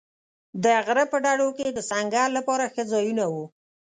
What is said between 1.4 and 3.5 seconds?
کې د سنګر لپاره ښه ځایونه و.